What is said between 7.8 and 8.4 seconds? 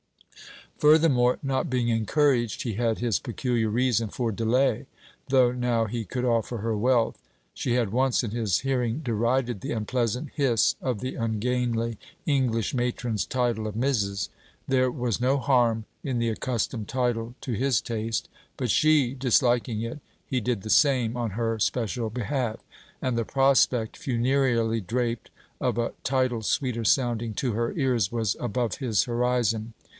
once in